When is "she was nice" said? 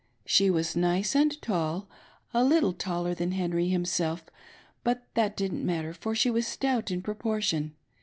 0.25-1.15